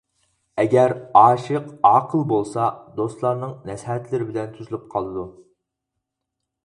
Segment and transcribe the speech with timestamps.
[0.61, 2.65] ئەگەر ئاشىق ئاقىل بولسا
[3.01, 5.27] دوستلارنىڭ نەسىھەتلىرى بىلەن تۈزۈلۈپ قالىدۇ.